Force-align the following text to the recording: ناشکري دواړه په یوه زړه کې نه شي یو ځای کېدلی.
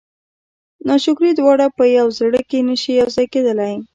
ناشکري 0.87 1.31
دواړه 1.39 1.65
په 1.77 1.83
یوه 1.97 2.15
زړه 2.19 2.41
کې 2.49 2.59
نه 2.67 2.75
شي 2.81 2.91
یو 2.99 3.07
ځای 3.15 3.27
کېدلی. 3.33 3.73